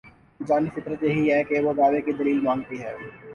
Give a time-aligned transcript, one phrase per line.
[0.39, 2.95] انسانی فطرت یہی ہے کہ وہ دعوے کی دلیل مانگتی ہے۔